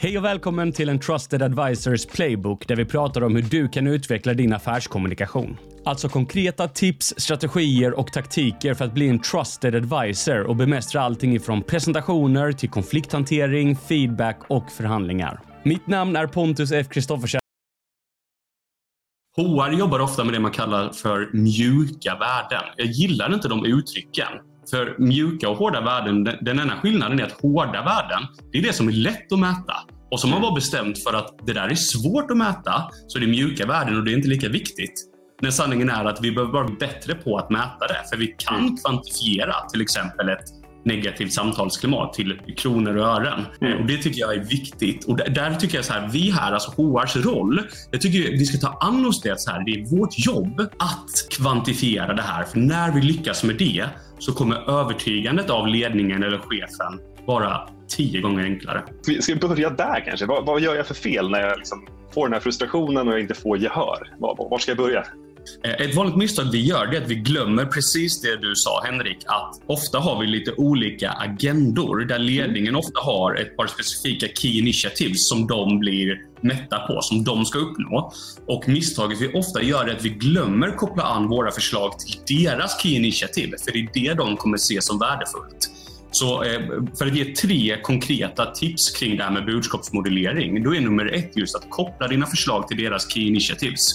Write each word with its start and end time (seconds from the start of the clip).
Hej 0.00 0.18
och 0.18 0.24
välkommen 0.24 0.72
till 0.72 0.88
en 0.88 0.98
Trusted 0.98 1.42
Advisors 1.42 2.06
Playbook 2.06 2.68
där 2.68 2.76
vi 2.76 2.84
pratar 2.84 3.24
om 3.24 3.36
hur 3.36 3.42
du 3.42 3.68
kan 3.68 3.86
utveckla 3.86 4.34
din 4.34 4.52
affärskommunikation. 4.52 5.56
Alltså 5.84 6.08
konkreta 6.08 6.68
tips, 6.68 7.14
strategier 7.16 7.98
och 7.98 8.12
taktiker 8.12 8.74
för 8.74 8.84
att 8.84 8.94
bli 8.94 9.08
en 9.08 9.18
trusted 9.18 9.74
advisor 9.74 10.42
och 10.42 10.56
bemästra 10.56 11.00
allting 11.00 11.34
ifrån 11.34 11.62
presentationer 11.62 12.52
till 12.52 12.70
konflikthantering, 12.70 13.76
feedback 13.76 14.40
och 14.48 14.70
förhandlingar. 14.70 15.40
Mitt 15.62 15.86
namn 15.86 16.16
är 16.16 16.26
Pontus 16.26 16.72
F. 16.72 16.86
Kristoffersen. 16.90 17.40
HR 19.36 19.78
jobbar 19.78 20.00
ofta 20.00 20.24
med 20.24 20.34
det 20.34 20.40
man 20.40 20.52
kallar 20.52 20.92
för 20.92 21.30
mjuka 21.32 22.14
värden. 22.14 22.62
Jag 22.76 22.86
gillar 22.86 23.34
inte 23.34 23.48
de 23.48 23.64
uttrycken. 23.64 24.28
För 24.70 24.96
mjuka 24.98 25.48
och 25.48 25.56
hårda 25.56 25.80
värden, 25.80 26.24
den 26.24 26.58
enda 26.58 26.76
skillnaden 26.76 27.20
är 27.20 27.24
att 27.24 27.40
hårda 27.40 27.82
värden, 27.82 28.26
det 28.52 28.58
är 28.58 28.62
det 28.62 28.72
som 28.72 28.88
är 28.88 28.92
lätt 28.92 29.32
att 29.32 29.38
mäta. 29.38 29.74
Och 30.10 30.20
som 30.20 30.30
man 30.30 30.40
bara 30.40 30.54
bestämt 30.54 31.02
för 31.02 31.14
att 31.14 31.46
det 31.46 31.52
där 31.52 31.68
är 31.68 31.74
svårt 31.74 32.30
att 32.30 32.36
mäta, 32.36 32.90
så 33.06 33.18
är 33.18 33.20
det 33.20 33.26
mjuka 33.28 33.66
värden 33.66 33.96
och 33.96 34.04
det 34.04 34.12
är 34.12 34.16
inte 34.16 34.28
lika 34.28 34.48
viktigt. 34.48 35.04
Men 35.42 35.52
sanningen 35.52 35.90
är 35.90 36.04
att 36.04 36.20
vi 36.20 36.32
behöver 36.32 36.52
vara 36.52 36.68
bättre 36.68 37.14
på 37.14 37.38
att 37.38 37.50
mäta 37.50 37.86
det. 37.88 38.08
För 38.10 38.16
vi 38.16 38.34
kan 38.38 38.58
mm. 38.58 38.76
kvantifiera 38.76 39.54
till 39.72 39.80
exempel 39.80 40.28
ett 40.28 40.44
negativt 40.88 41.32
samtalsklimat 41.32 42.14
till 42.14 42.40
kronor 42.56 42.96
och 42.96 43.06
ören. 43.06 43.44
Mm. 43.60 43.78
Och 43.80 43.86
Det 43.86 43.98
tycker 43.98 44.20
jag 44.20 44.34
är 44.34 44.44
viktigt. 44.44 45.04
Och 45.04 45.16
där, 45.16 45.28
där 45.28 45.54
tycker 45.54 45.76
jag 45.76 45.84
så 45.84 45.92
här, 45.92 46.08
vi 46.12 46.30
här, 46.30 46.52
alltså 46.52 46.70
HRs 46.70 47.16
roll, 47.16 47.60
jag 47.90 48.00
tycker 48.00 48.30
vi 48.30 48.46
ska 48.46 48.68
ta 48.68 48.78
an 48.80 49.06
oss 49.06 49.20
det 49.20 49.40
så 49.40 49.50
här, 49.50 49.64
det 49.64 49.70
är 49.70 49.98
vårt 49.98 50.18
jobb 50.26 50.60
att 50.60 51.30
kvantifiera 51.30 52.14
det 52.14 52.22
här. 52.22 52.44
För 52.44 52.58
när 52.58 52.92
vi 52.92 53.00
lyckas 53.00 53.44
med 53.44 53.56
det 53.56 53.84
så 54.18 54.32
kommer 54.32 54.70
övertygandet 54.80 55.50
av 55.50 55.68
ledningen 55.68 56.22
eller 56.22 56.38
chefen 56.38 57.00
vara 57.26 57.68
tio 57.88 58.20
gånger 58.20 58.44
enklare. 58.44 58.82
Ska 59.20 59.34
vi 59.34 59.40
börja 59.40 59.70
där 59.70 60.04
kanske? 60.06 60.26
Vad, 60.26 60.46
vad 60.46 60.60
gör 60.60 60.74
jag 60.74 60.86
för 60.86 60.94
fel 60.94 61.30
när 61.30 61.40
jag 61.40 61.58
liksom 61.58 61.86
får 62.14 62.26
den 62.26 62.32
här 62.32 62.40
frustrationen 62.40 63.08
och 63.08 63.14
jag 63.14 63.20
inte 63.20 63.34
får 63.34 63.58
gehör? 63.58 64.14
Var, 64.18 64.48
var 64.50 64.58
ska 64.58 64.70
jag 64.70 64.78
börja? 64.78 65.04
Eh, 65.64 65.86
ett 65.86 65.94
vanligt 65.94 66.16
misstag 66.16 66.44
vi 66.52 66.66
gör 66.66 66.94
är 66.94 67.02
att 67.02 67.08
vi 67.08 67.14
glömmer 67.14 67.64
precis 67.66 68.20
det 68.20 68.36
du 68.36 68.54
sa 68.56 68.82
Henrik. 68.84 69.18
Att 69.26 69.60
ofta 69.66 69.98
har 69.98 70.20
vi 70.20 70.26
lite 70.26 70.52
olika 70.52 71.10
agendor 71.10 72.04
där 72.04 72.18
ledningen 72.18 72.76
ofta 72.76 73.00
har 73.00 73.34
ett 73.34 73.56
par 73.56 73.66
specifika 73.66 74.26
key 74.34 74.58
initiatives 74.58 75.28
som 75.28 75.46
de 75.46 75.78
blir 75.78 76.16
mätta 76.40 76.78
på, 76.78 77.00
som 77.02 77.24
de 77.24 77.44
ska 77.44 77.58
uppnå. 77.58 78.12
Och 78.46 78.68
misstaget 78.68 79.20
vi 79.20 79.32
ofta 79.32 79.62
gör 79.62 79.88
är 79.88 79.96
att 79.96 80.04
vi 80.04 80.08
glömmer 80.08 80.70
koppla 80.70 81.02
an 81.02 81.28
våra 81.28 81.50
förslag 81.50 81.98
till 81.98 82.44
deras 82.44 82.82
key 82.82 82.96
initiativ. 82.96 83.54
För 83.64 83.72
det 83.72 83.78
är 83.78 83.90
det 83.94 84.14
de 84.14 84.36
kommer 84.36 84.56
se 84.56 84.82
som 84.82 84.98
värdefullt. 84.98 85.70
Så 86.10 86.42
eh, 86.42 86.60
för 86.98 87.06
att 87.06 87.16
ge 87.16 87.24
tre 87.24 87.76
konkreta 87.82 88.46
tips 88.46 88.90
kring 88.90 89.16
det 89.16 89.22
här 89.22 89.30
med 89.30 89.46
budskapsmodellering, 89.46 90.62
då 90.62 90.74
är 90.74 90.80
nummer 90.80 91.14
ett 91.14 91.36
just 91.36 91.56
att 91.56 91.70
koppla 91.70 92.08
dina 92.08 92.26
förslag 92.26 92.68
till 92.68 92.76
deras 92.76 93.12
key 93.12 93.26
initiatives. 93.26 93.90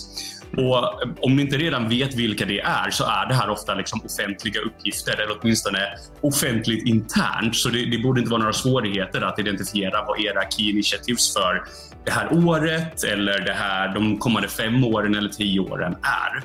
Och 0.58 0.78
eh, 0.78 1.10
om 1.22 1.36
ni 1.36 1.42
inte 1.42 1.58
redan 1.58 1.90
vet 1.90 2.16
vilka 2.16 2.46
det 2.46 2.60
är 2.60 2.90
så 2.90 3.04
är 3.04 3.28
det 3.28 3.34
här 3.34 3.50
ofta 3.50 3.76
liksom 3.76 4.02
offentliga 4.06 4.62
uppgifter 4.62 5.22
eller 5.22 5.38
åtminstone 5.42 5.80
offentligt 6.22 6.88
internt. 6.88 7.56
Så 7.56 7.70
det, 7.70 7.86
det 7.86 7.98
borde 7.98 8.20
inte 8.20 8.32
vara 8.32 8.40
några 8.40 8.54
svårigheter 8.54 9.22
att 9.22 9.40
identifiera 9.40 10.06
vad 10.08 10.20
era 10.20 10.50
key 10.50 10.70
initiatives 10.70 11.34
för 11.34 11.64
det 12.06 12.12
här 12.12 12.48
året 12.48 13.04
eller 13.04 13.46
det 13.46 13.54
här, 13.54 13.94
de 13.94 14.18
kommande 14.18 14.48
fem 14.48 14.84
åren 14.84 15.16
eller 15.16 15.30
tio 15.30 15.60
åren 15.60 15.96
är. 16.02 16.44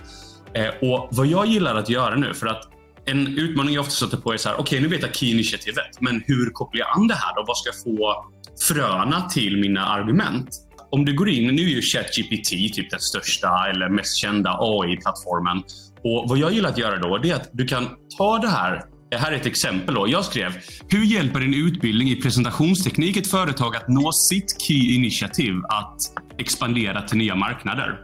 Eh, 0.62 0.90
och 0.90 1.08
Vad 1.10 1.26
jag 1.26 1.46
gillar 1.46 1.74
att 1.74 1.88
göra 1.88 2.16
nu, 2.16 2.34
för 2.34 2.46
att 2.46 2.62
en 3.04 3.38
utmaning 3.38 3.74
jag 3.74 3.82
ofta 3.82 3.94
stöter 3.94 4.16
på 4.16 4.32
är 4.32 4.36
så 4.36 4.48
här, 4.48 4.54
okej 4.56 4.62
okay, 4.62 4.80
nu 4.80 4.88
vet 4.88 5.02
jag 5.02 5.14
key-initiativet, 5.14 6.00
men 6.00 6.22
hur 6.26 6.50
kopplar 6.50 6.78
jag 6.78 6.96
an 6.96 7.08
det 7.08 7.14
här 7.14 7.34
då? 7.34 7.44
Vad 7.46 7.56
ska 7.56 7.68
jag 7.68 7.82
få 7.82 8.24
fröna 8.68 9.28
till 9.28 9.56
mina 9.56 9.86
argument? 9.86 10.67
Om 10.90 11.04
du 11.04 11.14
går 11.14 11.28
in, 11.28 11.46
nu 11.46 11.62
är 11.62 11.68
ju 11.68 11.82
ChatGPT 11.82 12.48
typ 12.48 12.90
den 12.90 13.00
största 13.00 13.66
eller 13.70 13.88
mest 13.88 14.16
kända 14.16 14.56
AI-plattformen. 14.60 15.62
Och 16.04 16.28
Vad 16.28 16.38
jag 16.38 16.52
gillar 16.52 16.70
att 16.70 16.78
göra 16.78 16.98
då, 16.98 17.16
är 17.16 17.34
att 17.34 17.48
du 17.52 17.66
kan 17.66 17.88
ta 18.18 18.38
det 18.38 18.48
här 18.48 18.84
det 19.10 19.16
här 19.16 19.32
är 19.32 19.36
ett 19.36 19.46
exempel. 19.46 19.94
Då. 19.94 20.08
Jag 20.08 20.24
skrev, 20.24 20.52
hur 20.88 21.04
hjälper 21.04 21.40
din 21.40 21.54
utbildning 21.54 22.08
i 22.08 22.16
presentationsteknik 22.16 23.16
ett 23.16 23.30
företag 23.30 23.76
att 23.76 23.88
nå 23.88 24.12
sitt 24.12 24.60
key 24.60 24.94
initiativ 24.94 25.54
att 25.68 25.96
expandera 26.38 27.02
till 27.02 27.18
nya 27.18 27.34
marknader? 27.34 28.00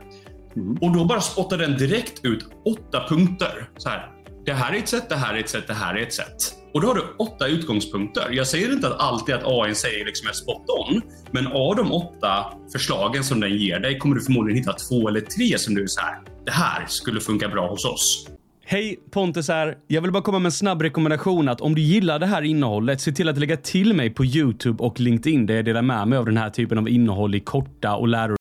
Mm. 0.56 0.77
Och 0.81 0.93
då 0.97 1.05
bara 1.05 1.21
spottar 1.21 1.59
den 1.59 1.77
direkt 1.77 2.25
ut 2.25 2.47
åtta 2.65 3.09
punkter. 3.09 3.69
Så 3.77 3.89
här, 3.89 4.13
det 4.44 4.53
här 4.53 4.72
är 4.72 4.78
ett 4.78 4.88
sätt, 4.88 5.09
det 5.09 5.16
här 5.16 5.34
är 5.34 5.38
ett 5.38 5.49
sätt, 5.49 5.66
det 5.66 5.75
här 5.75 5.94
är 5.94 6.03
ett 6.03 6.12
sätt. 6.12 6.37
Och 6.75 6.81
då 6.81 6.87
har 6.87 6.94
du 6.94 7.03
åtta 7.19 7.47
utgångspunkter. 7.47 8.28
Jag 8.31 8.47
säger 8.47 8.72
inte 8.72 8.88
att 8.88 9.00
alltid 9.00 9.34
att 9.34 9.43
AI 9.44 9.75
säger 9.75 10.05
liksom 10.05 10.28
är 10.28 10.32
spot 10.32 10.65
on, 10.69 11.03
men 11.31 11.47
av 11.47 11.77
de 11.77 11.93
åtta 11.93 12.47
förslagen 12.72 13.25
som 13.25 13.41
den 13.41 13.56
ger 13.56 13.81
dig 13.81 13.99
kommer 13.99 14.15
du 14.15 14.21
förmodligen 14.21 14.59
hitta 14.59 14.72
två 14.72 15.09
eller 15.09 15.21
tre 15.21 15.59
som 15.59 15.75
du 15.75 15.82
är 15.82 15.87
så 15.87 16.00
här. 16.00 16.19
Det 16.44 16.53
här 16.53 16.87
skulle 16.87 17.21
funka 17.21 17.49
bra 17.49 17.71
hos 17.71 17.84
oss. 17.84 18.28
Hej 18.66 18.99
Pontus 19.10 19.49
här. 19.49 19.78
Jag 19.87 20.03
vill 20.03 20.12
bara 20.12 20.22
komma 20.22 20.38
med 20.38 20.47
en 20.47 20.53
snabb 20.53 20.82
rekommendation 20.82 21.49
att 21.49 21.61
om 21.61 21.75
du 21.75 21.82
gillar 21.82 22.19
det 22.19 22.26
här 22.26 22.43
innehållet, 22.43 23.00
se 23.00 23.12
till 23.12 23.28
att 23.28 23.38
lägga 23.38 23.56
till 23.56 23.94
mig 23.94 24.11
på 24.11 24.25
Youtube 24.25 24.84
och 24.84 25.00
LinkedIn 25.00 25.47
där 25.47 25.55
jag 25.55 25.65
delar 25.65 25.82
med 25.82 26.09
mig 26.09 26.19
av 26.19 26.26
den 26.26 26.37
här 26.37 26.50
typen 26.50 26.78
av 26.78 26.88
innehåll 26.88 27.34
i 27.34 27.41
korta 27.41 27.97
och 27.97 28.09
läror. 28.09 28.37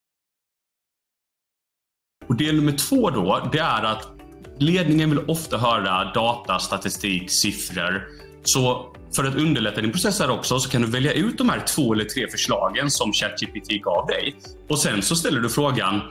Och 2.27 2.35
del 2.35 2.55
nummer 2.55 2.71
två 2.71 3.09
då, 3.09 3.49
det 3.51 3.59
är 3.59 3.83
att 3.83 4.22
Ledningen 4.57 5.09
vill 5.09 5.19
ofta 5.27 5.57
höra 5.57 6.11
data, 6.13 6.59
statistik, 6.59 7.31
siffror. 7.31 8.07
Så 8.43 8.93
för 9.15 9.23
att 9.23 9.35
underlätta 9.35 9.81
din 9.81 9.91
process 9.91 10.19
här 10.19 10.29
också 10.29 10.59
så 10.59 10.69
kan 10.69 10.81
du 10.81 10.87
välja 10.87 11.13
ut 11.13 11.37
de 11.37 11.49
här 11.49 11.59
två 11.59 11.93
eller 11.93 12.05
tre 12.05 12.27
förslagen 12.31 12.91
som 12.91 13.13
ChatGPT 13.13 13.83
gav 13.83 14.07
dig. 14.07 14.35
Och 14.69 14.79
sen 14.79 15.01
så 15.01 15.15
ställer 15.15 15.39
du 15.39 15.49
frågan, 15.49 16.01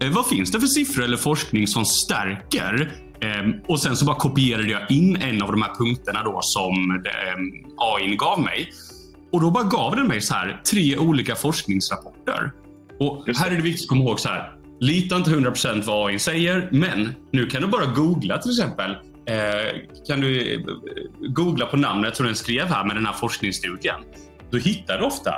eh, 0.00 0.10
vad 0.10 0.26
finns 0.26 0.52
det 0.52 0.60
för 0.60 0.66
siffror 0.66 1.04
eller 1.04 1.16
forskning 1.16 1.66
som 1.66 1.84
stärker 1.84 2.92
ehm, 3.20 3.54
och 3.68 3.80
sen 3.80 3.96
så 3.96 4.04
bara 4.04 4.16
kopierade 4.16 4.68
jag 4.68 4.90
in 4.90 5.16
en 5.16 5.42
av 5.42 5.52
de 5.52 5.62
här 5.62 5.74
punkterna 5.74 6.22
då 6.24 6.38
som 6.42 6.90
ehm, 6.90 7.72
AI 7.76 8.16
gav 8.16 8.40
mig. 8.40 8.72
Och 9.32 9.40
då 9.40 9.50
bara 9.50 9.64
gav 9.64 9.96
den 9.96 10.06
mig 10.06 10.20
så 10.20 10.34
här 10.34 10.60
tre 10.70 10.96
olika 10.96 11.34
forskningsrapporter. 11.34 12.52
Och 13.00 13.24
här 13.36 13.50
är 13.50 13.56
det 13.56 13.62
viktigt 13.62 13.84
att 13.84 13.88
komma 13.88 14.04
ihåg 14.04 14.20
så 14.20 14.28
här. 14.28 14.57
Lita 14.80 15.16
inte 15.16 15.30
100% 15.30 15.82
vad 15.82 16.10
AI 16.10 16.18
säger, 16.18 16.68
men 16.72 17.14
nu 17.30 17.46
kan 17.46 17.62
du 17.62 17.68
bara 17.68 17.86
googla 17.86 18.38
till 18.38 18.50
exempel. 18.50 18.90
Eh, 19.26 19.80
kan 20.06 20.20
du 20.20 20.54
eh, 20.54 20.60
googla 21.28 21.66
på 21.66 21.76
namnet 21.76 22.16
som 22.16 22.26
den 22.26 22.34
skrev 22.34 22.66
här 22.66 22.84
med 22.84 22.96
den 22.96 23.06
här 23.06 23.12
forskningsstudien. 23.12 24.00
Då 24.50 24.58
hittar 24.58 24.98
du 24.98 25.04
ofta 25.04 25.34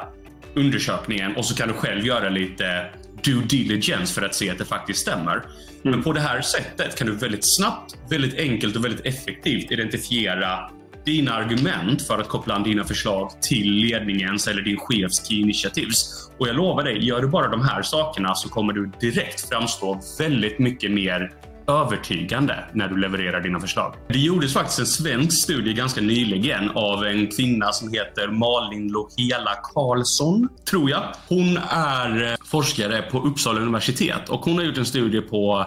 undersökningen 0.54 1.36
och 1.36 1.44
så 1.44 1.54
kan 1.54 1.68
du 1.68 1.74
själv 1.74 2.06
göra 2.06 2.28
lite 2.28 2.90
due 3.24 3.44
diligence 3.44 4.14
för 4.14 4.22
att 4.22 4.34
se 4.34 4.50
att 4.50 4.58
det 4.58 4.64
faktiskt 4.64 5.00
stämmer. 5.00 5.32
Mm. 5.32 5.46
Men 5.82 6.02
på 6.02 6.12
det 6.12 6.20
här 6.20 6.40
sättet 6.40 6.98
kan 6.98 7.06
du 7.06 7.14
väldigt 7.14 7.56
snabbt, 7.56 7.96
väldigt 8.10 8.34
enkelt 8.34 8.76
och 8.76 8.84
väldigt 8.84 9.06
effektivt 9.06 9.72
identifiera 9.72 10.70
dina 11.04 11.32
argument 11.32 12.02
för 12.02 12.18
att 12.18 12.28
koppla 12.28 12.54
an 12.54 12.62
dina 12.62 12.84
förslag 12.84 13.30
till 13.42 13.72
ledningens 13.72 14.46
eller 14.46 14.62
din 14.62 14.76
chefs 14.76 15.28
key 15.28 15.40
initiatives. 15.40 16.30
Och 16.38 16.48
jag 16.48 16.56
lovar 16.56 16.84
dig, 16.84 17.06
gör 17.06 17.20
du 17.20 17.28
bara 17.28 17.48
de 17.48 17.62
här 17.62 17.82
sakerna 17.82 18.34
så 18.34 18.48
kommer 18.48 18.72
du 18.72 18.90
direkt 19.00 19.48
framstå 19.48 20.00
väldigt 20.18 20.58
mycket 20.58 20.90
mer 20.90 21.32
övertygande 21.70 22.64
när 22.72 22.88
du 22.88 22.96
levererar 22.96 23.40
dina 23.40 23.60
förslag. 23.60 23.94
Det 24.08 24.18
gjordes 24.18 24.52
faktiskt 24.52 24.78
en 24.78 24.86
svensk 24.86 25.42
studie 25.42 25.72
ganska 25.72 26.00
nyligen 26.00 26.70
av 26.70 27.04
en 27.04 27.26
kvinna 27.26 27.72
som 27.72 27.92
heter 27.92 28.28
Malin 28.28 28.88
Lohela 28.88 29.54
Karlsson, 29.62 30.48
tror 30.70 30.90
jag. 30.90 31.02
Hon 31.28 31.58
är 31.70 32.32
eh, 32.32 32.36
forskare 32.44 33.02
på 33.02 33.18
Uppsala 33.18 33.60
universitet 33.60 34.28
och 34.28 34.40
hon 34.40 34.56
har 34.56 34.64
gjort 34.64 34.78
en 34.78 34.86
studie 34.86 35.20
på 35.20 35.66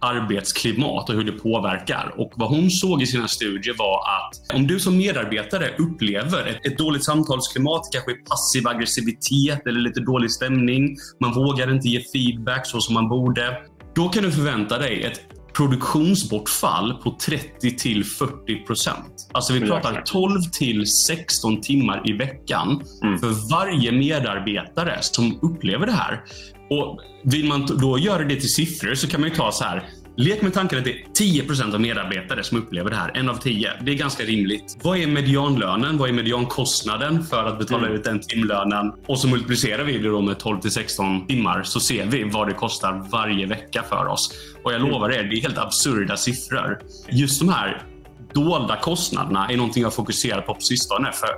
arbetsklimat 0.00 1.08
och 1.08 1.14
hur 1.14 1.24
det 1.24 1.32
påverkar. 1.32 2.14
Och 2.16 2.32
Vad 2.36 2.48
hon 2.48 2.70
såg 2.70 3.02
i 3.02 3.06
sina 3.06 3.28
studier 3.28 3.74
var 3.78 3.98
att 3.98 4.54
om 4.56 4.66
du 4.66 4.80
som 4.80 4.96
medarbetare 4.96 5.74
upplever 5.78 6.46
ett, 6.46 6.66
ett 6.66 6.78
dåligt 6.78 7.04
samtalsklimat, 7.04 7.82
kanske 7.92 8.14
passiv 8.14 8.68
aggressivitet 8.68 9.66
eller 9.66 9.80
lite 9.80 10.00
dålig 10.00 10.30
stämning, 10.30 10.96
man 11.20 11.34
vågar 11.34 11.72
inte 11.72 11.88
ge 11.88 12.00
feedback 12.12 12.66
så 12.66 12.80
som 12.80 12.94
man 12.94 13.08
borde. 13.08 13.62
Då 13.94 14.08
kan 14.08 14.22
du 14.22 14.32
förvänta 14.32 14.78
dig 14.78 15.02
ett 15.02 15.29
produktionsbortfall 15.52 16.94
på 16.94 17.16
30 17.26 17.76
till 17.76 18.04
40 18.04 18.66
procent. 18.66 19.28
Alltså 19.32 19.52
vi 19.52 19.60
pratar 19.60 20.02
12 20.02 20.40
till 20.52 20.84
16 21.06 21.60
timmar 21.60 22.10
i 22.10 22.12
veckan 22.12 22.82
mm. 23.02 23.18
för 23.18 23.50
varje 23.50 23.92
medarbetare 23.92 24.98
som 25.00 25.38
upplever 25.42 25.86
det 25.86 25.92
här. 25.92 26.24
Och 26.70 27.00
Vill 27.22 27.48
man 27.48 27.66
då 27.66 27.98
göra 27.98 28.24
det 28.24 28.36
till 28.36 28.52
siffror 28.52 28.94
så 28.94 29.08
kan 29.08 29.20
man 29.20 29.30
ju 29.30 29.36
ta 29.36 29.52
så 29.52 29.64
här. 29.64 29.88
Lek 30.20 30.42
med 30.42 30.54
tanken 30.54 30.78
att 30.78 30.84
det 30.84 30.92
är 30.92 31.04
10% 31.42 31.74
av 31.74 31.80
medarbetare 31.80 32.44
som 32.44 32.58
upplever 32.58 32.90
det 32.90 32.96
här. 32.96 33.16
En 33.16 33.28
av 33.28 33.34
tio. 33.34 33.70
Det 33.82 33.90
är 33.90 33.94
ganska 33.94 34.24
rimligt. 34.24 34.78
Vad 34.82 34.98
är 34.98 35.06
medianlönen? 35.06 35.98
Vad 35.98 36.08
är 36.08 36.12
mediankostnaden 36.12 37.24
för 37.24 37.44
att 37.44 37.58
betala 37.58 37.86
mm. 37.86 37.98
ut 37.98 38.04
den 38.04 38.20
timlönen? 38.20 38.92
Och 39.06 39.18
så 39.18 39.28
multiplicerar 39.28 39.84
vi 39.84 39.98
det 39.98 40.08
då 40.08 40.20
med 40.20 40.38
12 40.38 40.60
till 40.60 40.70
16 40.70 41.26
timmar 41.26 41.62
så 41.62 41.80
ser 41.80 42.06
vi 42.06 42.24
vad 42.24 42.48
det 42.48 42.54
kostar 42.54 43.08
varje 43.12 43.46
vecka 43.46 43.82
för 43.82 44.06
oss. 44.06 44.30
Och 44.64 44.72
jag 44.72 44.80
lovar 44.80 45.10
er, 45.10 45.24
det 45.24 45.36
är 45.36 45.42
helt 45.42 45.58
absurda 45.58 46.16
siffror. 46.16 46.78
Just 47.10 47.40
de 47.40 47.48
här 47.48 47.82
dolda 48.34 48.76
kostnaderna 48.76 49.48
är 49.48 49.56
någonting 49.56 49.82
jag 49.82 49.94
fokuserar 49.94 50.40
på 50.40 50.54
på 50.54 50.60
sistone. 50.60 51.12
För 51.12 51.28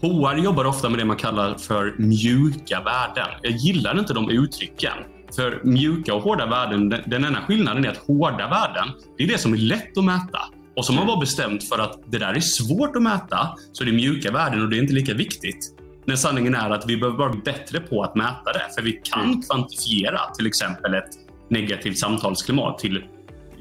HR 0.00 0.44
jobbar 0.44 0.64
ofta 0.64 0.88
med 0.88 0.98
det 0.98 1.04
man 1.04 1.16
kallar 1.16 1.54
för 1.54 1.94
mjuka 1.98 2.80
värden. 2.80 3.28
Jag 3.42 3.52
gillar 3.52 3.98
inte 3.98 4.14
de 4.14 4.30
uttrycken. 4.30 5.17
För 5.36 5.60
mjuka 5.64 6.14
och 6.14 6.22
hårda 6.22 6.46
värden, 6.46 6.88
den 7.06 7.24
enda 7.24 7.40
skillnaden 7.40 7.84
är 7.84 7.88
att 7.88 7.96
hårda 7.96 8.48
värden, 8.48 8.88
det 9.18 9.24
är 9.24 9.28
det 9.28 9.38
som 9.38 9.52
är 9.52 9.58
lätt 9.58 9.98
att 9.98 10.04
mäta. 10.04 10.40
Och 10.76 10.84
som 10.84 10.98
har 10.98 11.06
bara 11.06 11.20
bestämt 11.20 11.64
för 11.64 11.78
att 11.78 12.00
det 12.06 12.18
där 12.18 12.34
är 12.34 12.40
svårt 12.40 12.96
att 12.96 13.02
mäta, 13.02 13.56
så 13.72 13.84
är 13.84 13.86
det 13.86 13.92
mjuka 13.92 14.32
värden 14.32 14.62
och 14.62 14.68
det 14.68 14.76
är 14.76 14.80
inte 14.80 14.92
lika 14.92 15.14
viktigt. 15.14 15.74
När 16.04 16.16
sanningen 16.16 16.54
är 16.54 16.70
att 16.70 16.88
vi 16.88 16.96
behöver 16.96 17.18
vara 17.18 17.32
bättre 17.44 17.80
på 17.80 18.02
att 18.02 18.14
mäta 18.14 18.52
det. 18.52 18.74
För 18.74 18.82
vi 18.82 18.92
kan 18.92 19.42
kvantifiera 19.42 20.20
till 20.36 20.46
exempel 20.46 20.94
ett 20.94 21.10
negativt 21.48 21.98
samtalsklimat 21.98 22.78
till 22.78 23.04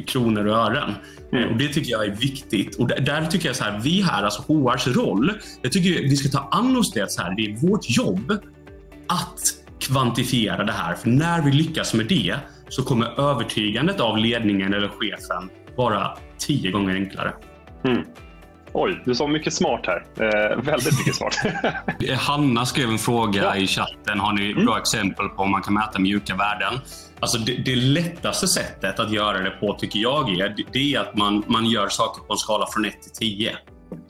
kronor 0.08 0.46
och 0.46 0.58
ören. 0.58 0.94
Mm. 1.32 1.50
Och 1.50 1.58
Det 1.58 1.68
tycker 1.68 1.92
jag 1.92 2.06
är 2.06 2.16
viktigt. 2.16 2.76
Och 2.76 2.88
där, 2.88 3.26
tycker 3.26 3.48
jag 3.48 3.56
så 3.56 3.64
här, 3.64 3.80
vi 3.84 4.02
här, 4.02 4.24
alltså 4.24 4.42
HRs 4.42 4.88
roll, 4.88 5.32
jag 5.62 5.72
tycker 5.72 6.02
vi 6.02 6.18
ska 6.18 6.40
ta 6.40 6.48
an 6.52 6.78
oss 6.78 6.92
det 6.92 7.12
så 7.12 7.22
här, 7.22 7.36
det 7.36 7.46
är 7.46 7.68
vårt 7.68 7.90
jobb 7.90 8.32
att 9.08 9.40
kvantifiera 9.88 10.64
det 10.64 10.72
här. 10.72 10.96
För 10.96 11.10
när 11.10 11.42
vi 11.42 11.52
lyckas 11.52 11.94
med 11.94 12.06
det 12.08 12.36
så 12.70 12.84
kommer 12.84 13.20
övertygandet 13.20 14.00
av 14.00 14.18
ledningen 14.18 14.74
eller 14.74 14.88
chefen 14.88 15.50
vara 15.76 16.18
tio 16.38 16.72
gånger 16.72 16.96
enklare. 16.96 17.34
Mm. 17.84 18.04
Oj, 18.74 19.02
du 19.06 19.16
sa 19.16 19.28
mycket 19.28 19.54
smart 19.54 19.86
här. 19.86 20.06
Eh, 20.16 20.58
väldigt 20.58 20.98
mycket 20.98 21.16
smart. 21.16 21.36
Hanna 22.20 22.66
skrev 22.66 22.90
en 22.90 22.98
fråga 22.98 23.44
ja. 23.44 23.56
i 23.56 23.68
chatten. 23.68 24.20
Har 24.20 24.34
ni 24.34 24.52
mm. 24.52 24.66
bra 24.66 24.78
exempel 24.78 25.30
på 25.30 25.44
om 25.44 25.52
man 25.52 25.62
kan 25.62 25.74
mäta 25.74 26.00
mjuka 26.00 26.36
värden? 26.36 26.80
Alltså 27.20 27.38
det, 27.38 27.56
det, 27.66 27.76
lättaste 27.76 28.48
sättet 28.48 29.00
att 29.00 29.12
göra 29.12 29.40
det 29.40 29.50
på, 29.50 29.74
tycker 29.74 30.00
jag, 30.00 30.40
är, 30.40 30.56
det 30.72 30.94
är 30.94 31.00
att 31.00 31.16
man, 31.16 31.44
man 31.48 31.66
gör 31.66 31.88
saker 31.90 32.24
på 32.24 32.34
en 32.34 32.38
skala 32.38 32.68
från 32.74 32.86
1 32.86 33.02
till 33.02 33.12
10. 33.12 33.56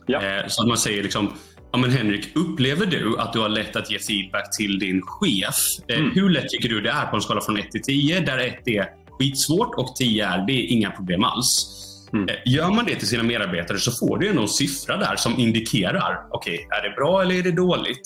Ja. 0.05 0.21
Eh, 0.21 0.47
så 0.47 0.61
att 0.61 0.67
man 0.67 0.77
säger 0.77 1.03
liksom, 1.03 1.33
ja, 1.71 1.77
men 1.77 1.91
Henrik, 1.91 2.35
upplever 2.35 2.85
du 2.85 3.19
att 3.19 3.33
du 3.33 3.39
har 3.39 3.49
lätt 3.49 3.75
att 3.75 3.91
ge 3.91 3.99
feedback 3.99 4.57
till 4.57 4.79
din 4.79 5.01
chef? 5.01 5.55
Eh, 5.87 5.99
mm. 5.99 6.11
Hur 6.11 6.29
lätt 6.29 6.49
tycker 6.49 6.69
du 6.69 6.81
det 6.81 6.89
är 6.89 7.05
på 7.05 7.15
en 7.15 7.21
skala 7.21 7.41
från 7.41 7.57
1 7.57 7.71
till 7.71 7.81
10? 7.81 8.19
Där 8.19 8.37
1 8.37 8.67
är 8.67 8.85
skitsvårt 9.19 9.75
och 9.75 9.95
10 9.95 10.27
är, 10.27 10.45
det 10.47 10.53
är 10.53 10.71
inga 10.71 10.91
problem 10.91 11.23
alls. 11.23 11.73
Mm. 12.13 12.29
Eh, 12.29 12.35
gör 12.45 12.69
man 12.69 12.85
det 12.85 12.95
till 12.95 13.07
sina 13.07 13.23
medarbetare 13.23 13.77
så 13.77 13.91
får 13.91 14.17
du 14.17 14.29
en 14.29 14.47
siffra 14.47 14.97
där 14.97 15.15
som 15.15 15.39
indikerar, 15.39 16.27
okej, 16.31 16.53
okay, 16.53 16.79
är 16.79 16.89
det 16.89 16.95
bra 16.95 17.21
eller 17.21 17.35
är 17.35 17.43
det 17.43 17.51
dåligt? 17.51 18.03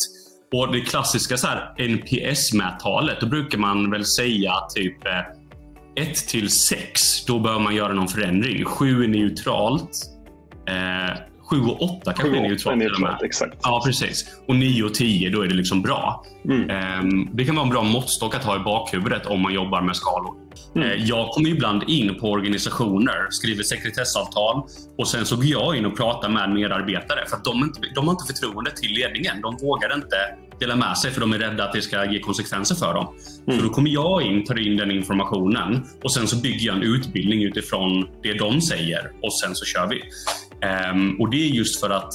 Och 0.54 0.72
det 0.72 0.81
klassiska 0.81 1.38
så 1.38 1.48
här 1.48 1.74
NPS-mättalet, 1.78 3.19
då 3.19 3.25
brukar 3.25 3.58
man 3.58 3.92
väl 3.92 4.06
säga 4.06 4.54
typ 4.75 4.98
1 5.96 6.08
eh, 6.08 6.13
till 6.13 6.50
6, 6.50 7.25
då 7.25 7.40
bör 7.40 7.60
man 7.60 7.75
göra 7.75 7.94
någon 7.94 8.08
förändring. 8.08 8.66
7 8.66 9.04
är 9.04 9.08
neutralt. 9.08 9.92
Eh, 10.68 11.18
7 11.51 11.62
och 11.62 11.81
8 11.81 12.13
kanske 12.13 12.38
är 12.38 12.42
neutralt. 12.42 12.77
neutralt 12.77 13.24
exakt. 13.24 13.57
Ja, 13.63 13.81
precis. 13.86 14.25
Och 14.48 14.56
9 14.56 14.83
och 14.83 14.94
10, 14.94 15.30
då 15.30 15.42
är 15.42 15.48
det 15.48 15.56
liksom 15.56 15.81
bra. 15.81 16.25
Mm. 16.45 16.69
Eh, 16.69 17.27
det 17.33 17.45
kan 17.45 17.56
vara 17.56 17.65
en 17.65 17.71
bra 17.71 17.83
måttstock 17.83 18.36
att 18.36 18.44
ha 18.44 18.56
i 18.56 18.59
bakhuvudet 18.59 19.25
om 19.25 19.42
man 19.42 19.53
jobbar 19.53 19.81
med 19.81 19.95
skalor. 19.95 20.36
Mm. 20.75 20.88
Eh, 20.88 21.06
jag 21.06 21.30
kommer 21.30 21.50
ibland 21.50 21.83
in 21.88 22.19
på 22.19 22.31
organisationer, 22.31 23.27
skriver 23.30 23.63
sekretessavtal 23.63 24.63
och 24.98 25.07
sen 25.07 25.25
så 25.25 25.36
går 25.36 25.45
jag 25.45 25.75
in 25.75 25.86
och 25.86 25.98
pratar 25.98 26.30
med 26.30 26.53
medarbetare 26.53 27.25
för 27.30 27.38
att 27.38 27.44
de, 27.44 27.63
inte, 27.63 27.80
de 27.95 28.07
har 28.07 28.12
inte 28.12 28.33
förtroende 28.33 28.71
till 28.71 28.92
ledningen. 28.92 29.42
De 29.42 29.57
vågar 29.62 29.95
inte 29.95 30.18
dela 30.59 30.75
med 30.75 30.98
sig 30.98 31.12
för 31.12 31.21
de 31.21 31.33
är 31.33 31.39
rädda 31.39 31.63
att 31.63 31.74
det 31.74 31.81
ska 31.81 32.12
ge 32.12 32.19
konsekvenser 32.19 32.75
för 32.75 32.94
dem. 32.94 33.15
Mm. 33.48 33.59
Så 33.59 33.65
då 33.65 33.74
kommer 33.74 33.89
jag 33.89 34.21
in, 34.21 34.45
tar 34.45 34.68
in 34.68 34.77
den 34.77 34.92
informationen 34.92 35.83
och 36.03 36.13
sen 36.13 36.27
så 36.27 36.36
bygger 36.42 36.68
jag 36.68 36.75
en 36.75 36.83
utbildning 36.83 37.44
utifrån 37.44 38.07
det 38.24 38.33
de 38.33 38.62
säger 38.62 39.12
och 39.21 39.33
sen 39.33 39.56
så 39.56 39.65
kör 39.65 39.88
vi. 39.88 40.01
Um, 40.94 41.22
och 41.22 41.30
det 41.30 41.38
är 41.38 41.48
just 41.48 41.80
för 41.80 41.90
att 41.90 42.13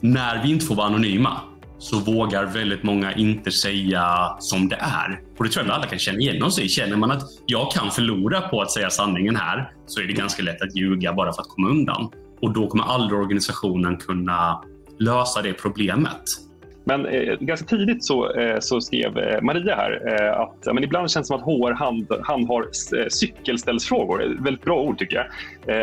när 0.00 0.42
vi 0.42 0.50
inte 0.50 0.66
får 0.66 0.74
vara 0.74 0.86
anonyma 0.86 1.40
så 1.78 1.98
vågar 1.98 2.44
väldigt 2.44 2.82
många 2.82 3.12
inte 3.14 3.50
säga 3.50 4.36
som 4.38 4.68
det 4.68 4.76
är. 4.76 5.20
Och 5.38 5.44
det 5.44 5.50
tror 5.50 5.66
jag 5.66 5.74
alla 5.74 5.86
kan 5.86 5.98
känna 5.98 6.18
igen 6.18 6.52
sig 6.52 6.68
Känner 6.68 6.96
man 6.96 7.10
att 7.10 7.22
jag 7.46 7.72
kan 7.72 7.90
förlora 7.90 8.40
på 8.40 8.60
att 8.62 8.70
säga 8.70 8.90
sanningen 8.90 9.36
här 9.36 9.72
så 9.86 10.00
är 10.00 10.04
det 10.04 10.12
ganska 10.12 10.42
lätt 10.42 10.62
att 10.62 10.76
ljuga 10.76 11.12
bara 11.12 11.32
för 11.32 11.42
att 11.42 11.48
komma 11.48 11.68
undan. 11.68 12.10
Och 12.40 12.52
då 12.52 12.66
kommer 12.66 12.84
aldrig 12.84 13.20
organisationen 13.20 13.96
kunna 13.96 14.62
lösa 14.98 15.42
det 15.42 15.52
problemet. 15.52 16.22
Men 16.84 17.06
eh, 17.06 17.34
ganska 17.40 17.66
tidigt 17.66 18.04
så, 18.04 18.32
eh, 18.32 18.60
så 18.60 18.80
skrev 18.80 19.18
eh, 19.18 19.40
Maria 19.42 19.76
här 19.76 20.02
eh, 20.06 20.40
att 20.40 20.56
ja, 20.64 20.72
men 20.72 20.84
ibland 20.84 21.10
känns 21.10 21.28
det 21.28 21.34
som 21.34 21.36
att 21.36 21.44
HR 21.44 21.72
hand, 21.72 22.12
handhar 22.22 22.60
eh, 22.60 23.08
cykelställsfrågor. 23.08 24.36
Väldigt 24.40 24.64
bra 24.64 24.80
ord 24.80 24.98
tycker 24.98 25.16
jag. 25.16 25.26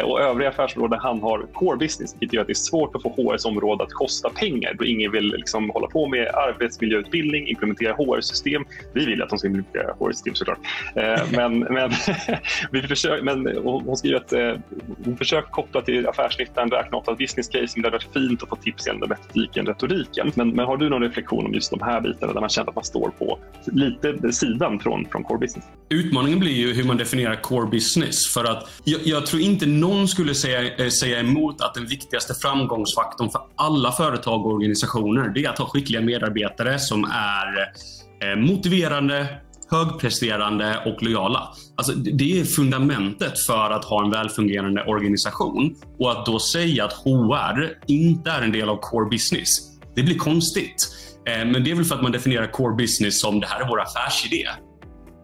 Och 0.10 0.22
övriga 0.22 0.50
affärsområden 0.50 1.00
handhar 1.00 1.54
core 1.54 1.78
business, 1.78 2.16
vilket 2.20 2.34
gör 2.34 2.42
att 2.42 2.48
det 2.48 2.54
är 2.54 2.56
svårt 2.56 2.96
att 2.96 3.02
få 3.02 3.10
HRs 3.10 3.46
område 3.46 3.84
att 3.84 3.94
kosta 3.94 4.30
pengar 4.30 4.74
då 4.74 4.86
ingen 4.86 5.12
vill 5.12 5.32
liksom 5.32 5.70
hålla 5.70 5.88
på 5.88 6.08
med 6.08 6.28
arbetsmiljöutbildning, 6.28 7.48
implementera 7.48 7.94
HR-system. 7.94 8.66
Vi 8.94 9.06
vill 9.06 9.22
att 9.22 9.30
de 9.30 9.40
ska 9.40 9.48
implementera 9.48 9.94
HR-system 10.00 10.36
såklart. 10.36 10.60
men, 11.32 11.60
men, 11.60 11.92
vi 12.72 12.82
försöker, 12.82 13.24
men 13.24 13.58
hon 13.64 13.98
skriver 13.98 14.18
att 14.18 14.62
hon 15.06 15.18
försöker 15.18 15.52
koppla 15.52 15.82
till 15.82 16.08
affärsnyttan, 16.08 16.70
räkna 16.70 16.98
åt 16.98 17.18
business 17.18 17.48
case, 17.48 17.74
men 17.76 17.82
det 17.82 17.88
hade 17.88 17.98
varit 17.98 18.14
fint 18.14 18.44
att 18.44 18.50
få 18.50 18.56
tips 18.56 18.88
gällande 18.88 19.08
metodiken, 19.08 19.66
retoriken. 19.66 20.32
Men, 20.36 20.50
men 20.50 20.66
har 20.66 20.78
du 20.78 20.89
någon 20.90 21.02
reflektion 21.02 21.46
om 21.46 21.54
just 21.54 21.72
de 21.72 21.82
här 21.82 22.02
bitarna 22.02 22.34
där 22.34 22.42
man 22.42 22.50
känner 22.50 22.70
att 22.70 22.76
man 22.76 22.84
står 22.84 23.10
på 23.10 23.40
lite 23.66 24.34
sidan 24.34 24.80
från, 24.80 25.06
från 25.06 25.24
core 25.24 25.40
business? 25.40 25.66
Utmaningen 25.90 26.40
blir 26.40 26.52
ju 26.52 26.74
hur 26.74 26.84
man 26.84 26.98
definierar 26.98 27.36
core 27.36 27.68
business. 27.68 28.34
För 28.34 28.46
att 28.46 28.70
jag, 28.84 29.02
jag 29.04 29.26
tror 29.26 29.42
inte 29.42 29.66
någon 29.66 30.08
skulle 30.08 30.36
säga, 30.36 30.76
eh, 30.76 30.90
säga 30.90 31.20
emot 31.20 31.62
att 31.62 31.74
den 31.74 31.86
viktigaste 31.86 32.34
framgångsfaktorn 32.34 33.30
för 33.30 33.42
alla 33.56 33.92
företag 33.92 34.46
och 34.46 34.54
organisationer 34.54 35.30
det 35.30 35.46
är 35.46 35.50
att 35.50 35.60
ha 35.60 35.66
skickliga 35.66 36.02
medarbetare 36.02 36.80
som 36.80 37.04
är 37.04 37.60
eh, 38.24 38.40
motiverande, 38.40 39.28
högpresterande 39.72 40.80
och 40.86 41.04
lojala. 41.04 41.54
Alltså, 41.76 41.94
det 41.94 42.40
är 42.40 42.44
fundamentet 42.44 43.40
för 43.40 43.70
att 43.72 43.86
ha 43.86 44.06
en 44.06 44.12
välfungerande 44.12 44.84
organisation. 44.84 45.76
Och 46.00 46.12
att 46.12 46.26
då 46.26 46.40
säga 46.40 46.86
att 46.86 46.94
HR 46.94 47.78
inte 47.88 48.32
är 48.32 48.42
en 48.42 48.52
del 48.52 48.70
av 48.70 48.78
core 48.78 49.10
business, 49.10 49.79
det 50.00 50.04
blir 50.04 50.18
konstigt. 50.18 50.88
Eh, 51.28 51.46
men 51.46 51.64
det 51.64 51.72
är 51.72 51.76
väl 51.76 51.86
för 51.86 51.96
att 51.96 52.02
man 52.02 52.12
definierar 52.12 52.52
core 52.52 52.76
business 52.76 53.22
som 53.22 53.40
det 53.40 53.48
här 53.48 53.62
är 53.62 53.68
vår 53.68 53.82
affärsidé. 53.82 54.48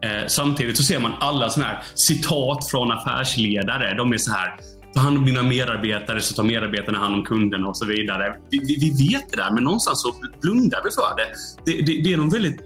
Eh, 0.04 0.28
samtidigt 0.28 0.78
så 0.78 0.84
ser 0.84 1.00
man 1.00 1.14
alla 1.20 1.50
såna 1.50 1.66
här 1.66 1.84
citat 1.96 2.70
från 2.70 2.92
affärsledare. 2.92 3.94
De 3.98 4.14
är 4.14 4.18
så 4.18 4.32
här, 4.32 4.56
ta 4.94 5.00
hand 5.00 5.18
om 5.18 5.26
dina 5.26 5.44
medarbetare 5.44 6.22
så 6.22 6.34
tar 6.34 6.44
medarbetarna 6.44 6.98
hand 6.98 7.16
om 7.16 7.24
kunderna 7.24 7.68
och 7.68 7.78
så 7.78 7.86
vidare. 7.86 8.36
Vi, 8.52 8.60
vi, 8.60 8.76
vi 8.80 9.08
vet 9.08 9.32
det 9.32 9.38
där, 9.38 9.52
men 9.52 9.64
någonstans 9.64 10.02
så 10.02 10.16
blundar 10.42 10.82
vi 10.84 10.92
för 10.92 11.16
det. 11.18 11.32
Det, 11.66 11.86
det, 11.86 12.02
det 12.02 12.14
är 12.14 12.18
någon 12.18 12.30
väldigt 12.30 12.60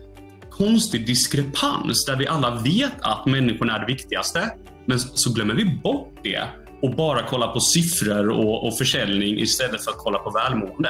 konstig 0.51 1.05
diskrepans 1.05 2.05
där 2.05 2.15
vi 2.15 2.27
alla 2.27 2.55
vet 2.55 3.01
att 3.01 3.25
människorna 3.25 3.75
är 3.75 3.79
det 3.79 3.85
viktigaste. 3.85 4.51
Men 4.85 4.99
så 4.99 5.33
glömmer 5.33 5.53
vi 5.53 5.65
bort 5.65 6.13
det 6.23 6.43
och 6.81 6.95
bara 6.95 7.27
kollar 7.27 7.47
på 7.53 7.59
siffror 7.59 8.29
och, 8.29 8.67
och 8.67 8.77
försäljning 8.77 9.39
istället 9.39 9.83
för 9.83 9.91
att 9.91 9.97
kolla 9.97 10.19
på 10.19 10.29
välmående. 10.29 10.89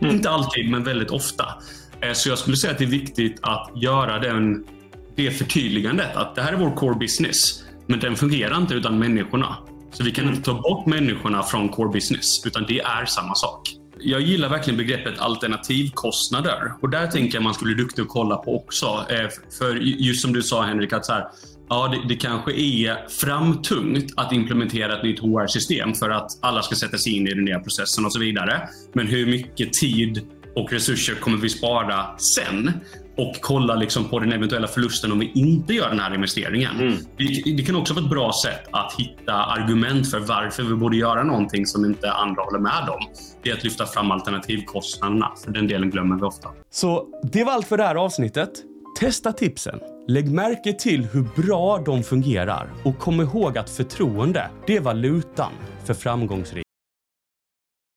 Mm. 0.00 0.14
Inte 0.14 0.30
alltid, 0.30 0.70
men 0.70 0.84
väldigt 0.84 1.10
ofta. 1.10 1.44
Eh, 2.00 2.12
så 2.12 2.28
jag 2.28 2.38
skulle 2.38 2.56
säga 2.56 2.72
att 2.72 2.78
det 2.78 2.84
är 2.84 2.88
viktigt 2.88 3.38
att 3.42 3.70
göra 3.82 4.18
den, 4.18 4.64
det 5.16 5.30
förtydligandet 5.30 6.16
att 6.16 6.34
det 6.34 6.42
här 6.42 6.52
är 6.52 6.56
vår 6.56 6.76
core 6.76 6.94
business. 6.94 7.64
Men 7.86 8.00
den 8.00 8.16
fungerar 8.16 8.56
inte 8.56 8.74
utan 8.74 8.98
människorna. 8.98 9.56
Så 9.92 10.04
vi 10.04 10.10
kan 10.10 10.24
mm. 10.24 10.36
inte 10.36 10.50
ta 10.50 10.62
bort 10.62 10.86
människorna 10.86 11.42
från 11.42 11.68
core 11.68 11.92
business, 11.92 12.46
utan 12.46 12.64
det 12.68 12.80
är 12.80 13.04
samma 13.04 13.34
sak. 13.34 13.76
Jag 13.98 14.20
gillar 14.20 14.48
verkligen 14.48 14.76
begreppet 14.76 15.18
alternativkostnader 15.18 16.72
och 16.80 16.90
där 16.90 17.06
tänker 17.06 17.36
jag 17.36 17.42
man 17.42 17.54
skulle 17.54 17.74
bli 17.74 17.84
duktig 17.84 18.02
att 18.02 18.08
kolla 18.08 18.36
på 18.36 18.56
också. 18.56 18.86
Eh, 18.86 19.28
för 19.58 19.74
just 19.76 20.22
som 20.22 20.32
du 20.32 20.42
sa 20.42 20.62
Henrik, 20.62 20.92
att 20.92 21.06
så 21.06 21.12
här, 21.12 21.26
ja, 21.70 21.88
det, 21.88 22.14
det, 22.14 22.16
kanske 22.16 22.52
är 22.52 23.08
framtungt 23.08 24.12
att 24.16 24.32
implementera 24.32 24.96
ett 24.96 25.02
nytt 25.02 25.20
HR-system 25.20 25.94
för 25.94 26.10
att 26.10 26.30
alla 26.40 26.62
ska 26.62 26.74
sätta 26.74 26.98
sig 26.98 27.16
in 27.16 27.26
i 27.26 27.34
den 27.34 27.44
nya 27.44 27.60
processen 27.60 28.04
och 28.04 28.12
så 28.12 28.18
vidare. 28.18 28.68
Men 28.92 29.06
hur 29.06 29.26
mycket 29.26 29.72
tid 29.72 30.20
och 30.56 30.72
resurser 30.72 31.14
kommer 31.14 31.38
vi 31.38 31.48
spara 31.48 32.18
sen? 32.18 32.72
Och 33.16 33.36
kolla 33.40 33.74
liksom 33.74 34.04
på 34.08 34.18
den 34.18 34.32
eventuella 34.32 34.66
förlusten 34.66 35.12
om 35.12 35.18
vi 35.18 35.32
inte 35.34 35.74
gör 35.74 35.88
den 35.88 36.00
här 36.00 36.14
investeringen. 36.14 36.80
Mm. 36.80 36.94
Det, 37.16 37.52
det, 37.56 37.62
kan 37.62 37.76
också 37.76 37.94
vara 37.94 38.04
ett 38.04 38.10
bra 38.10 38.32
sätt 38.44 38.68
att 38.70 38.94
hitta 38.98 39.32
argument 39.32 40.10
för 40.10 40.18
varför 40.18 40.62
vi 40.62 40.74
borde 40.74 40.96
göra 40.96 41.22
någonting 41.22 41.66
som 41.66 41.84
inte 41.84 42.12
andra 42.12 42.42
håller 42.42 42.58
med 42.58 42.88
om. 42.88 43.00
Det 43.42 43.50
är 43.50 43.54
att 43.54 43.64
lyfta 43.64 43.86
fram 43.86 44.10
alternativkostnaderna, 44.10 45.32
för 45.44 45.52
den 45.52 45.68
delen 45.68 45.90
glömmer 45.90 46.16
vi 46.16 46.22
ofta. 46.22 46.48
Så 46.70 47.06
det 47.32 47.44
var 47.44 47.52
allt 47.52 47.66
för 47.66 47.76
det 47.76 47.84
här 47.84 47.94
avsnittet. 47.94 48.50
Testa 49.00 49.32
tipsen. 49.32 49.80
Lägg 50.06 50.30
märke 50.30 50.72
till 50.72 51.04
hur 51.04 51.42
bra 51.42 51.82
de 51.86 52.02
fungerar 52.02 52.70
och 52.84 52.98
kom 52.98 53.20
ihåg 53.20 53.58
att 53.58 53.70
förtroende, 53.70 54.50
det 54.66 54.76
är 54.76 54.80
valutan 54.80 55.52
för 55.84 55.94
framgångsrik 55.94 56.69